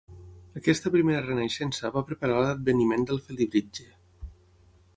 Aquesta 0.59 0.91
primera 0.95 1.19
renaixença 1.25 1.91
va 1.97 2.03
preparar 2.11 2.39
l'adveniment 2.45 3.05
del 3.11 3.21
Felibritge. 3.27 3.87